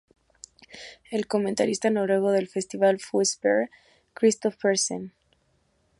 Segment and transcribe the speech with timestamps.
[1.11, 3.69] El comentarista noruego del festival fue Sverre
[4.15, 5.13] Christophersen.